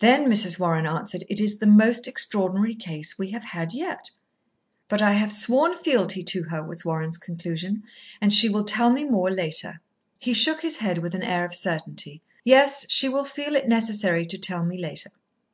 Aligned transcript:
"Then," 0.00 0.26
Mrs. 0.30 0.58
Warren 0.60 0.84
answered, 0.84 1.24
"it 1.30 1.40
is 1.40 1.56
the 1.58 1.66
most 1.66 2.06
Extraordinary 2.06 2.74
Case 2.74 3.18
we 3.18 3.30
have 3.30 3.44
had 3.44 3.72
yet." 3.72 4.10
"But 4.88 5.00
I 5.00 5.14
have 5.14 5.32
sworn 5.32 5.74
fealty 5.74 6.22
to 6.24 6.42
her," 6.50 6.62
was 6.62 6.84
Warren's 6.84 7.16
conclusion. 7.16 7.82
"And 8.20 8.30
she 8.30 8.50
will 8.50 8.64
tell 8.64 8.90
me 8.90 9.04
more 9.04 9.30
later." 9.30 9.80
He 10.20 10.34
shook 10.34 10.60
his 10.60 10.76
head 10.76 10.98
with 10.98 11.14
an 11.14 11.22
air 11.22 11.46
of 11.46 11.54
certainty. 11.54 12.20
"Yes, 12.44 12.84
she 12.90 13.08
will 13.08 13.24
feel 13.24 13.56
it 13.56 13.66
necessary 13.66 14.26
to 14.26 14.36
tell 14.36 14.66
me 14.66 14.76
later." 14.76 15.08